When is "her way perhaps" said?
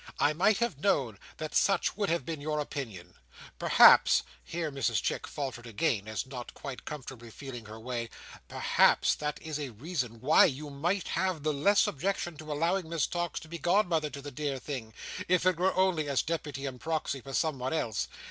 7.65-9.13